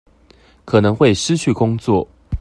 [0.65, 2.07] 可能會失去工作